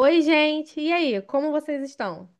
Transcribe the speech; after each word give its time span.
Oi, 0.00 0.22
gente! 0.22 0.80
E 0.80 0.92
aí, 0.92 1.20
como 1.22 1.50
vocês 1.50 1.82
estão? 1.82 2.30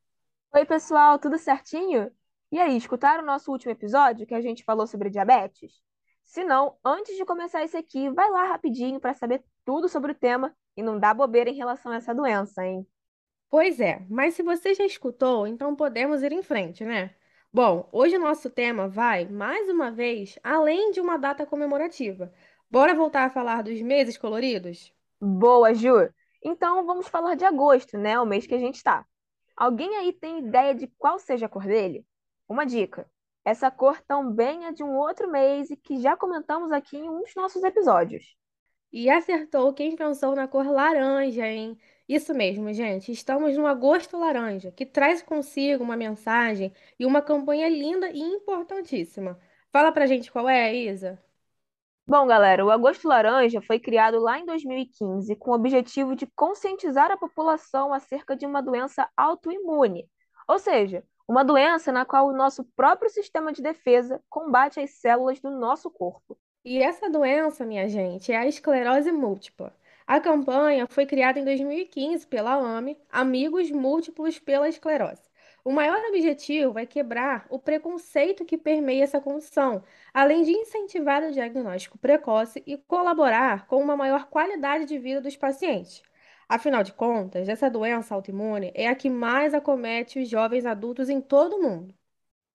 Oi, 0.55 0.65
pessoal, 0.65 1.19
tudo 1.19 1.37
certinho? 1.37 2.09
E 2.53 2.59
aí, 2.61 2.77
escutaram 2.77 3.25
o 3.25 3.27
nosso 3.27 3.51
último 3.51 3.73
episódio 3.73 4.29
que 4.29 4.35
a 4.35 4.41
gente 4.41 4.63
falou 4.63 4.87
sobre 4.87 5.11
diabetes? 5.11 5.73
Se 6.23 6.45
não, 6.45 6.77
antes 6.85 7.17
de 7.17 7.25
começar 7.25 7.65
esse 7.65 7.77
aqui, 7.77 8.09
vai 8.11 8.31
lá 8.31 8.45
rapidinho 8.45 9.01
para 9.01 9.13
saber 9.13 9.43
tudo 9.65 9.89
sobre 9.89 10.13
o 10.13 10.15
tema 10.15 10.55
e 10.77 10.85
não 10.85 11.01
dá 11.01 11.13
bobeira 11.13 11.51
em 11.51 11.57
relação 11.57 11.91
a 11.91 11.97
essa 11.97 12.15
doença, 12.15 12.65
hein? 12.65 12.87
Pois 13.51 13.81
é, 13.81 14.07
mas 14.09 14.35
se 14.35 14.43
você 14.45 14.73
já 14.73 14.87
escutou, 14.87 15.45
então 15.45 15.75
podemos 15.75 16.23
ir 16.23 16.31
em 16.31 16.45
frente, 16.45 16.85
né? 16.85 17.13
Bom, 17.53 17.89
hoje 17.91 18.17
o 18.19 18.21
nosso 18.21 18.49
tema 18.49 18.87
vai, 18.87 19.27
mais 19.27 19.69
uma 19.69 19.91
vez, 19.91 20.39
além 20.45 20.93
de 20.93 21.01
uma 21.01 21.17
data 21.17 21.45
comemorativa. 21.45 22.33
Bora 22.71 22.95
voltar 22.95 23.25
a 23.25 23.31
falar 23.31 23.65
dos 23.65 23.83
meses 23.83 24.17
coloridos? 24.17 24.95
Boa, 25.21 25.75
Ju! 25.75 26.09
Então 26.43 26.85
vamos 26.87 27.09
falar 27.09 27.35
de 27.35 27.45
agosto, 27.45 27.99
né? 27.99 28.19
O 28.21 28.27
mês 28.27 28.47
que 28.47 28.55
a 28.55 28.59
gente 28.59 28.77
está. 28.77 29.05
Alguém 29.57 29.97
aí 29.97 30.13
tem 30.13 30.39
ideia 30.39 30.75
de 30.75 30.87
qual 30.99 31.19
seja 31.19 31.47
a 31.47 31.49
cor 31.49 31.65
dele? 31.65 32.07
Uma 32.49 32.65
dica: 32.65 33.11
essa 33.45 33.71
cor 33.71 34.01
também 34.03 34.67
é 34.67 34.73
de 34.73 34.83
um 34.85 34.97
outro 34.97 35.31
mês 35.31 35.71
e 35.71 35.77
que 35.77 36.01
já 36.01 36.17
comentamos 36.17 36.71
aqui 36.73 36.97
em 36.97 37.09
um 37.09 37.21
dos 37.21 37.35
nossos 37.35 37.63
episódios. 37.65 38.37
E 38.93 39.11
acertou 39.11 39.73
quem 39.75 39.97
pensou 39.97 40.35
na 40.35 40.49
cor 40.49 40.67
laranja, 40.67 41.47
hein? 41.47 41.79
Isso 42.09 42.33
mesmo, 42.35 42.73
gente. 42.73 43.13
Estamos 43.13 43.57
no 43.57 43.67
Agosto 43.67 44.17
Laranja, 44.19 44.73
que 44.73 44.87
traz 44.87 45.23
consigo 45.23 45.85
uma 45.85 45.97
mensagem 45.97 46.73
e 46.99 47.05
uma 47.05 47.21
campanha 47.21 47.69
linda 47.69 48.11
e 48.11 48.21
importantíssima. 48.21 49.39
Fala 49.71 49.93
pra 49.93 50.07
gente 50.07 50.33
qual 50.33 50.49
é, 50.49 50.75
Isa? 50.75 51.23
Bom, 52.11 52.27
galera, 52.27 52.65
o 52.65 52.71
Agosto 52.71 53.07
Laranja 53.07 53.61
foi 53.61 53.79
criado 53.79 54.19
lá 54.19 54.39
em 54.39 54.47
2015 54.47 55.37
com 55.37 55.51
o 55.51 55.55
objetivo 55.55 56.17
de 56.17 56.27
conscientizar 56.27 57.11
a 57.11 57.19
população 57.19 57.93
acerca 57.93 58.35
de 58.35 58.47
uma 58.47 58.63
doença 58.63 59.07
autoimune, 59.15 60.09
ou 60.49 60.59
seja, 60.59 61.05
uma 61.29 61.45
doença 61.45 61.93
na 61.93 62.07
qual 62.07 62.27
o 62.27 62.33
nosso 62.33 62.65
próprio 62.75 63.11
sistema 63.11 63.53
de 63.53 63.61
defesa 63.61 64.23
combate 64.31 64.81
as 64.81 64.93
células 64.93 65.39
do 65.39 65.51
nosso 65.51 65.91
corpo. 65.91 66.39
E 66.65 66.83
essa 66.83 67.11
doença, 67.11 67.67
minha 67.67 67.87
gente, 67.87 68.33
é 68.33 68.39
a 68.39 68.47
esclerose 68.47 69.13
múltipla. 69.13 69.77
A 70.07 70.19
campanha 70.19 70.87
foi 70.89 71.05
criada 71.05 71.39
em 71.39 71.45
2015 71.45 72.27
pela 72.27 72.55
AME, 72.55 72.97
Amigos 73.11 73.71
Múltiplos 73.71 74.39
pela 74.39 74.67
Esclerose. 74.67 75.28
O 75.69 75.71
maior 75.71 76.03
objetivo 76.07 76.79
é 76.79 76.87
quebrar 76.87 77.47
o 77.51 77.59
preconceito 77.59 78.43
que 78.43 78.57
permeia 78.57 79.05
essa 79.05 79.21
condição, 79.21 79.85
além 80.15 80.43
de 80.43 80.51
incentivar 80.51 81.23
o 81.23 81.31
diagnóstico 81.31 81.99
precoce 81.99 82.63
e 82.67 82.79
colaborar 82.79 83.67
com 83.67 83.77
uma 83.77 83.95
maior 83.95 84.31
qualidade 84.31 84.87
de 84.87 84.99
vida 84.99 85.21
dos 85.21 85.37
pacientes. 85.37 86.03
Afinal 86.49 86.83
de 86.83 86.95
contas, 86.95 87.51
essa 87.51 87.69
doença 87.69 88.15
autoimune 88.15 88.73
é 88.75 88.89
a 88.89 88.95
que 88.95 89.11
mais 89.11 89.53
acomete 89.53 90.19
os 90.19 90.27
jovens 90.27 90.65
adultos 90.65 91.11
em 91.11 91.21
todo 91.21 91.57
o 91.57 91.63
mundo. 91.63 91.95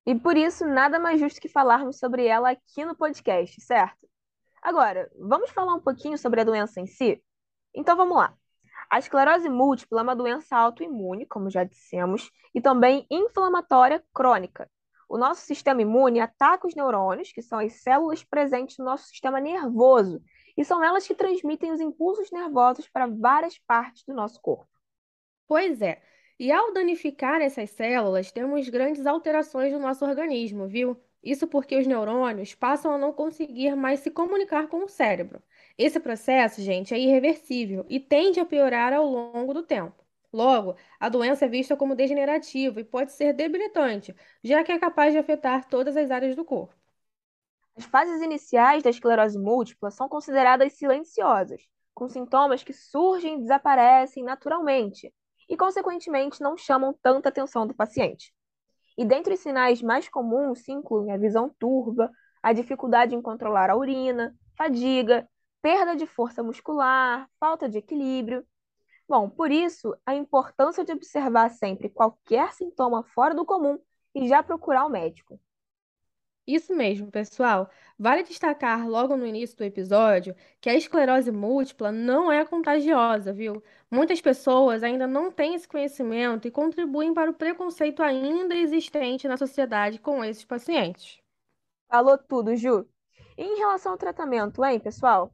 E 0.08 0.16
por 0.16 0.36
isso, 0.36 0.66
nada 0.66 0.98
mais 0.98 1.20
justo 1.20 1.40
que 1.40 1.48
falarmos 1.48 2.00
sobre 2.00 2.26
ela 2.26 2.50
aqui 2.50 2.84
no 2.84 2.96
podcast, 2.96 3.62
certo? 3.62 4.10
Agora, 4.60 5.08
vamos 5.20 5.52
falar 5.52 5.76
um 5.76 5.82
pouquinho 5.82 6.18
sobre 6.18 6.42
a 6.42 6.44
doença 6.44 6.82
em 6.82 6.88
si? 6.88 7.24
Então 7.76 7.96
vamos 7.96 8.18
lá. 8.18 8.36
A 8.94 9.00
esclerose 9.00 9.50
múltipla 9.50 10.02
é 10.02 10.04
uma 10.04 10.16
doença 10.16 10.56
autoimune, 10.56 11.26
como 11.26 11.50
já 11.50 11.64
dissemos, 11.64 12.30
e 12.54 12.62
também 12.62 13.08
inflamatória 13.10 14.04
crônica. 14.14 14.70
O 15.10 15.18
nosso 15.18 15.42
sistema 15.42 15.82
imune 15.82 16.20
ataca 16.20 16.68
os 16.68 16.76
neurônios, 16.76 17.32
que 17.32 17.42
são 17.42 17.58
as 17.58 17.74
células 17.82 18.24
presentes 18.24 18.78
no 18.78 18.86
nosso 18.86 19.08
sistema 19.08 19.42
nervoso, 19.42 20.22
e 20.56 20.64
são 20.64 20.84
elas 20.84 21.08
que 21.08 21.16
transmitem 21.16 21.72
os 21.72 21.82
impulsos 21.82 22.30
nervosos 22.30 22.88
para 22.88 23.08
várias 23.08 23.58
partes 23.58 24.04
do 24.06 24.14
nosso 24.14 24.40
corpo. 24.40 24.70
Pois 25.48 25.82
é. 25.82 26.00
E 26.40 26.52
ao 26.52 26.72
danificar 26.72 27.42
essas 27.42 27.72
células, 27.72 28.32
temos 28.32 28.70
grandes 28.70 29.08
alterações 29.08 29.74
no 29.74 29.80
nosso 29.80 30.06
organismo, 30.06 30.68
viu? 30.68 30.96
Isso 31.24 31.48
porque 31.48 31.78
os 31.78 31.88
neurônios 31.88 32.54
passam 32.54 32.92
a 32.92 32.98
não 33.00 33.12
conseguir 33.12 33.76
mais 33.76 34.02
se 34.02 34.12
comunicar 34.12 34.68
com 34.68 34.84
o 34.84 34.88
cérebro. 34.88 35.42
Esse 35.78 36.00
processo, 36.00 36.62
gente, 36.62 36.94
é 36.94 37.00
irreversível 37.00 37.86
e 37.90 38.00
tende 38.00 38.40
a 38.40 38.46
piorar 38.46 38.94
ao 38.94 39.06
longo 39.06 39.54
do 39.54 39.64
tempo. 39.64 40.04
Logo, 40.32 40.76
a 41.00 41.10
doença 41.10 41.46
é 41.46 41.48
vista 41.48 41.76
como 41.76 41.96
degenerativa 41.96 42.80
e 42.80 42.84
pode 42.84 43.12
ser 43.12 43.34
debilitante, 43.34 44.16
já 44.44 44.64
que 44.64 44.72
é 44.72 44.80
capaz 44.80 45.14
de 45.14 45.20
afetar 45.20 45.68
todas 45.68 45.96
as 45.96 46.10
áreas 46.12 46.36
do 46.36 46.46
corpo. 46.46 46.76
As 47.76 47.86
fases 47.86 48.22
iniciais 48.22 48.84
da 48.84 48.90
esclerose 48.90 49.38
múltipla 49.38 49.90
são 49.90 50.08
consideradas 50.08 50.74
silenciosas, 50.74 51.62
com 51.94 52.08
sintomas 52.08 52.64
que 52.64 52.74
surgem 52.74 53.36
e 53.38 53.42
desaparecem 53.42 54.24
naturalmente 54.24 55.14
e, 55.50 55.58
consequentemente, 55.58 56.42
não 56.42 56.56
chamam 56.56 56.94
tanta 57.02 57.30
atenção 57.30 57.66
do 57.66 57.74
paciente. 57.74 58.34
E 58.98 59.04
dentre 59.04 59.34
os 59.34 59.40
sinais 59.40 59.82
mais 59.82 60.08
comuns 60.08 60.60
se 60.60 60.72
incluem 60.72 61.12
a 61.12 61.18
visão 61.18 61.50
turva, 61.60 62.12
a 62.42 62.54
dificuldade 62.54 63.16
em 63.16 63.22
controlar 63.22 63.70
a 63.70 63.76
urina, 63.76 64.36
fadiga, 64.56 65.28
perda 65.64 65.96
de 65.96 66.06
força 66.06 66.44
muscular, 66.44 67.30
falta 67.40 67.70
de 67.70 67.78
equilíbrio. 67.78 68.46
Bom, 69.08 69.30
por 69.30 69.50
isso, 69.50 69.96
a 70.06 70.14
importância 70.14 70.84
de 70.84 70.92
observar 70.92 71.50
sempre 71.52 71.90
qualquer 71.90 72.52
sintoma 72.52 73.02
fora 73.02 73.34
do 73.34 73.46
comum 73.46 73.80
e 74.14 74.28
já 74.28 74.44
procurar 74.44 74.86
o 74.86 74.90
médico. 74.90 75.40
Isso 76.46 76.76
mesmo, 76.76 77.10
pessoal. 77.10 77.70
Vale 77.98 78.24
destacar 78.24 78.86
logo 78.90 79.16
no 79.16 79.26
início 79.26 79.56
do 79.56 79.64
episódio 79.64 80.36
que 80.60 80.70
a 80.70 80.76
esclerose 80.76 81.32
múltipla 81.32 81.94
não 81.94 82.30
é 82.30 82.44
contagiosa, 82.44 83.32
viu? 83.32 83.64
Muitas 83.90 84.20
pessoas 84.20 84.84
ainda 84.84 85.08
não 85.08 85.32
têm 85.32 85.56
esse 85.56 85.68
conhecimento 85.68 86.46
e 86.46 86.52
contribuem 86.52 87.14
para 87.14 87.32
o 87.32 87.34
preconceito 87.34 88.04
ainda 88.04 88.54
existente 88.54 89.30
na 89.30 89.38
sociedade 89.38 89.98
com 90.00 90.26
esses 90.26 90.44
pacientes. 90.44 91.22
Falou 91.88 92.18
tudo, 92.18 92.54
Ju. 92.58 92.86
E 93.38 93.44
em 93.44 93.58
relação 93.58 93.94
ao 93.94 93.98
tratamento, 93.98 94.66
hein, 94.66 94.80
pessoal? 94.82 95.34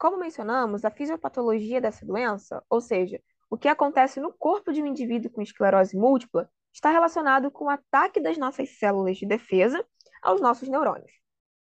Como 0.00 0.16
mencionamos, 0.16 0.82
a 0.82 0.90
fisiopatologia 0.90 1.78
dessa 1.78 2.06
doença, 2.06 2.64
ou 2.70 2.80
seja, 2.80 3.20
o 3.50 3.58
que 3.58 3.68
acontece 3.68 4.18
no 4.18 4.32
corpo 4.32 4.72
de 4.72 4.82
um 4.82 4.86
indivíduo 4.86 5.30
com 5.30 5.42
esclerose 5.42 5.94
múltipla, 5.94 6.50
está 6.72 6.88
relacionado 6.88 7.50
com 7.50 7.66
o 7.66 7.68
ataque 7.68 8.18
das 8.18 8.38
nossas 8.38 8.78
células 8.78 9.18
de 9.18 9.26
defesa 9.26 9.84
aos 10.22 10.40
nossos 10.40 10.70
neurônios. 10.70 11.12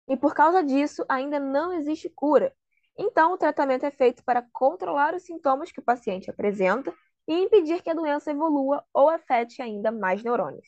E 0.08 0.16
por 0.16 0.34
causa 0.34 0.64
disso, 0.64 1.04
ainda 1.08 1.38
não 1.38 1.74
existe 1.74 2.10
cura. 2.10 2.52
Então, 2.98 3.32
o 3.32 3.38
tratamento 3.38 3.86
é 3.86 3.92
feito 3.92 4.24
para 4.24 4.44
controlar 4.52 5.14
os 5.14 5.22
sintomas 5.22 5.70
que 5.70 5.78
o 5.78 5.84
paciente 5.84 6.28
apresenta 6.28 6.92
e 7.28 7.34
impedir 7.34 7.84
que 7.84 7.90
a 7.90 7.94
doença 7.94 8.32
evolua 8.32 8.84
ou 8.92 9.08
afete 9.08 9.62
ainda 9.62 9.92
mais 9.92 10.24
neurônios. 10.24 10.66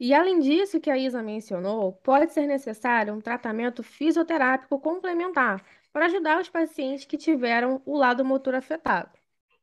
E 0.00 0.12
além 0.12 0.40
disso 0.40 0.80
que 0.80 0.90
a 0.90 0.98
Isa 0.98 1.22
mencionou, 1.22 1.92
pode 1.92 2.32
ser 2.32 2.46
necessário 2.48 3.14
um 3.14 3.20
tratamento 3.20 3.84
fisioterápico 3.84 4.80
complementar 4.80 5.64
para 5.92 6.06
ajudar 6.06 6.40
os 6.40 6.48
pacientes 6.48 7.04
que 7.04 7.16
tiveram 7.16 7.82
o 7.84 7.96
lado 7.96 8.24
motor 8.24 8.54
afetado. 8.54 9.10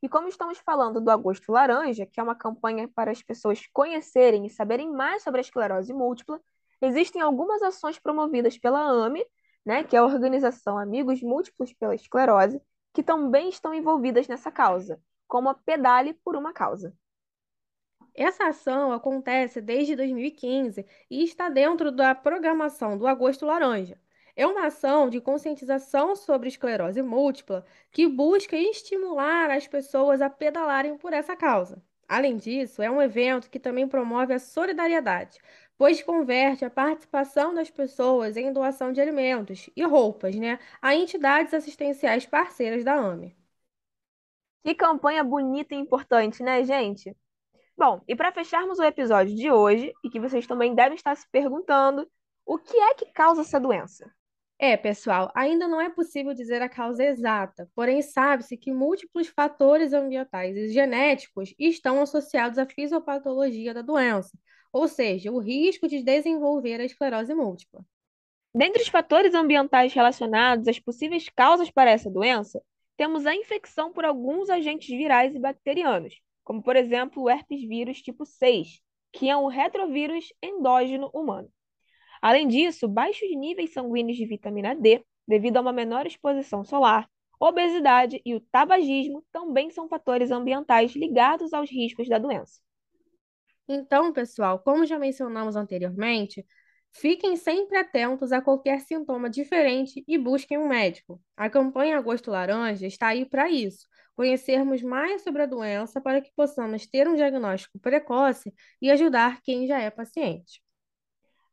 E 0.02 0.08
como 0.08 0.28
estamos 0.28 0.58
falando 0.58 1.00
do 1.00 1.10
Agosto 1.10 1.50
Laranja, 1.50 2.06
que 2.06 2.20
é 2.20 2.22
uma 2.22 2.34
campanha 2.34 2.88
para 2.88 3.10
as 3.10 3.22
pessoas 3.22 3.66
conhecerem 3.72 4.46
e 4.46 4.50
saberem 4.50 4.90
mais 4.90 5.22
sobre 5.22 5.40
a 5.40 5.42
esclerose 5.42 5.92
múltipla, 5.92 6.40
existem 6.80 7.20
algumas 7.20 7.62
ações 7.62 7.98
promovidas 7.98 8.56
pela 8.56 8.80
AME, 8.80 9.24
né, 9.64 9.82
que 9.82 9.96
é 9.96 9.98
a 9.98 10.04
Organização 10.04 10.78
Amigos 10.78 11.20
Múltiplos 11.20 11.72
pela 11.72 11.94
Esclerose, 11.94 12.60
que 12.94 13.02
também 13.02 13.48
estão 13.48 13.74
envolvidas 13.74 14.28
nessa 14.28 14.50
causa, 14.50 15.00
como 15.26 15.48
a 15.48 15.54
Pedale 15.54 16.14
por 16.14 16.36
uma 16.36 16.52
Causa. 16.52 16.96
Essa 18.14 18.48
ação 18.48 18.92
acontece 18.92 19.60
desde 19.60 19.94
2015 19.94 20.84
e 21.10 21.22
está 21.22 21.48
dentro 21.48 21.92
da 21.92 22.14
programação 22.14 22.98
do 22.98 23.06
Agosto 23.06 23.46
Laranja. 23.46 24.00
É 24.38 24.46
uma 24.46 24.66
ação 24.66 25.10
de 25.10 25.20
conscientização 25.20 26.14
sobre 26.14 26.46
esclerose 26.48 27.02
múltipla 27.02 27.66
que 27.90 28.06
busca 28.06 28.56
estimular 28.56 29.50
as 29.50 29.66
pessoas 29.66 30.22
a 30.22 30.30
pedalarem 30.30 30.96
por 30.96 31.12
essa 31.12 31.34
causa. 31.34 31.82
Além 32.06 32.36
disso, 32.36 32.80
é 32.80 32.88
um 32.88 33.02
evento 33.02 33.50
que 33.50 33.58
também 33.58 33.88
promove 33.88 34.32
a 34.32 34.38
solidariedade, 34.38 35.40
pois 35.76 36.00
converte 36.04 36.64
a 36.64 36.70
participação 36.70 37.52
das 37.52 37.68
pessoas 37.68 38.36
em 38.36 38.52
doação 38.52 38.92
de 38.92 39.00
alimentos 39.00 39.68
e 39.74 39.82
roupas, 39.82 40.36
né, 40.36 40.60
a 40.80 40.94
entidades 40.94 41.52
assistenciais 41.52 42.24
parceiras 42.24 42.84
da 42.84 42.94
AME. 42.94 43.36
Que 44.62 44.72
campanha 44.72 45.24
bonita 45.24 45.74
e 45.74 45.78
importante, 45.78 46.44
né, 46.44 46.62
gente? 46.62 47.12
Bom, 47.76 48.00
e 48.06 48.14
para 48.14 48.30
fecharmos 48.30 48.78
o 48.78 48.84
episódio 48.84 49.34
de 49.34 49.50
hoje, 49.50 49.92
e 50.04 50.08
que 50.08 50.20
vocês 50.20 50.46
também 50.46 50.76
devem 50.76 50.94
estar 50.94 51.16
se 51.16 51.28
perguntando, 51.28 52.08
o 52.46 52.56
que 52.56 52.76
é 52.76 52.94
que 52.94 53.06
causa 53.06 53.40
essa 53.40 53.58
doença? 53.58 54.08
É, 54.60 54.76
pessoal, 54.76 55.30
ainda 55.36 55.68
não 55.68 55.80
é 55.80 55.88
possível 55.88 56.34
dizer 56.34 56.60
a 56.60 56.68
causa 56.68 57.04
exata, 57.04 57.70
porém 57.76 58.02
sabe-se 58.02 58.56
que 58.56 58.72
múltiplos 58.72 59.28
fatores 59.28 59.92
ambientais 59.92 60.56
e 60.56 60.72
genéticos 60.72 61.54
estão 61.56 62.02
associados 62.02 62.58
à 62.58 62.66
fisiopatologia 62.66 63.72
da 63.72 63.82
doença, 63.82 64.36
ou 64.72 64.88
seja, 64.88 65.30
o 65.30 65.38
risco 65.38 65.86
de 65.86 66.02
desenvolver 66.02 66.80
a 66.80 66.84
esclerose 66.84 67.32
múltipla. 67.34 67.84
Dentre 68.52 68.82
os 68.82 68.88
fatores 68.88 69.32
ambientais 69.32 69.92
relacionados 69.92 70.66
às 70.66 70.80
possíveis 70.80 71.28
causas 71.28 71.70
para 71.70 71.92
essa 71.92 72.10
doença, 72.10 72.60
temos 72.96 73.26
a 73.26 73.34
infecção 73.36 73.92
por 73.92 74.04
alguns 74.04 74.50
agentes 74.50 74.88
virais 74.88 75.36
e 75.36 75.38
bacterianos, 75.38 76.20
como 76.42 76.60
por 76.64 76.74
exemplo 76.74 77.22
o 77.22 77.30
herpes 77.30 77.60
vírus 77.60 78.02
tipo 78.02 78.26
6, 78.26 78.80
que 79.12 79.30
é 79.30 79.36
um 79.36 79.46
retrovírus 79.46 80.32
endógeno 80.42 81.08
humano. 81.14 81.48
Além 82.20 82.46
disso, 82.48 82.88
baixos 82.88 83.28
níveis 83.36 83.72
sanguíneos 83.72 84.16
de 84.16 84.26
vitamina 84.26 84.74
D, 84.74 85.04
devido 85.26 85.56
a 85.56 85.60
uma 85.60 85.72
menor 85.72 86.06
exposição 86.06 86.64
solar, 86.64 87.08
obesidade 87.40 88.20
e 88.24 88.34
o 88.34 88.40
tabagismo 88.40 89.24
também 89.30 89.70
são 89.70 89.88
fatores 89.88 90.30
ambientais 90.30 90.92
ligados 90.92 91.52
aos 91.52 91.70
riscos 91.70 92.08
da 92.08 92.18
doença. 92.18 92.60
Então, 93.68 94.12
pessoal, 94.12 94.58
como 94.58 94.86
já 94.86 94.98
mencionamos 94.98 95.54
anteriormente, 95.54 96.44
fiquem 96.90 97.36
sempre 97.36 97.76
atentos 97.76 98.32
a 98.32 98.40
qualquer 98.40 98.80
sintoma 98.80 99.28
diferente 99.28 100.02
e 100.08 100.16
busquem 100.16 100.58
um 100.58 100.68
médico. 100.68 101.20
A 101.36 101.50
campanha 101.50 101.98
Agosto 101.98 102.30
Laranja 102.30 102.86
está 102.86 103.08
aí 103.08 103.26
para 103.26 103.50
isso 103.50 103.86
conhecermos 104.18 104.82
mais 104.82 105.22
sobre 105.22 105.42
a 105.42 105.46
doença 105.46 106.00
para 106.00 106.20
que 106.20 106.32
possamos 106.34 106.88
ter 106.88 107.06
um 107.06 107.14
diagnóstico 107.14 107.78
precoce 107.78 108.52
e 108.82 108.90
ajudar 108.90 109.40
quem 109.42 109.64
já 109.64 109.78
é 109.78 109.90
paciente. 109.90 110.60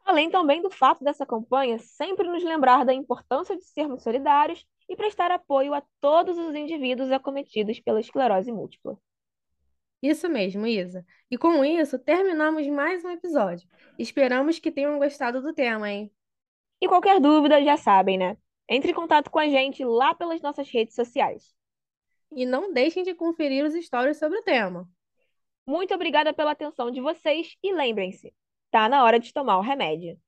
Além 0.06 0.30
também 0.30 0.62
do 0.62 0.70
fato 0.70 1.04
dessa 1.04 1.26
campanha 1.26 1.80
sempre 1.80 2.28
nos 2.28 2.44
lembrar 2.44 2.86
da 2.86 2.94
importância 2.94 3.58
de 3.58 3.66
sermos 3.66 4.04
solidários 4.04 4.64
e 4.88 4.96
prestar 4.96 5.32
apoio 5.32 5.74
a 5.74 5.82
todos 6.00 6.38
os 6.38 6.54
indivíduos 6.54 7.12
acometidos 7.12 7.80
pela 7.80 8.00
esclerose 8.00 8.52
múltipla. 8.52 8.98
Isso 10.04 10.30
mesmo, 10.30 10.68
Isa. 10.68 11.04
E 11.32 11.38
com 11.40 11.66
isso, 11.66 11.98
terminamos 11.98 12.68
mais 12.68 13.04
um 13.04 13.10
episódio. 13.10 13.68
Esperamos 13.98 14.60
que 14.60 14.72
tenham 14.72 15.00
gostado 15.00 15.42
do 15.42 15.52
tema, 15.52 15.90
hein? 15.90 16.12
E 16.80 16.88
qualquer 16.88 17.20
dúvida, 17.20 17.64
já 17.64 17.76
sabem, 17.76 18.16
né? 18.16 18.38
Entre 18.70 18.92
em 18.92 18.94
contato 18.94 19.32
com 19.32 19.40
a 19.40 19.50
gente 19.50 19.84
lá 19.84 20.14
pelas 20.14 20.40
nossas 20.42 20.70
redes 20.70 20.94
sociais. 20.94 21.56
E 22.32 22.46
não 22.46 22.72
deixem 22.72 23.02
de 23.04 23.16
conferir 23.16 23.66
os 23.66 23.74
stories 23.74 24.20
sobre 24.20 24.38
o 24.38 24.44
tema. 24.44 24.88
Muito 25.66 25.96
obrigada 25.96 26.32
pela 26.32 26.52
atenção 26.52 26.92
de 26.92 27.02
vocês 27.02 27.56
e 27.64 27.74
lembrem-se, 27.74 28.32
tá 28.76 28.90
na 28.90 29.04
hora 29.06 29.18
de 29.20 29.32
tomar 29.34 29.58
o 29.58 29.62
remédio. 29.62 30.20